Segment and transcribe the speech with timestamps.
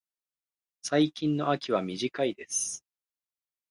[0.81, 2.83] 最近の秋は短いです。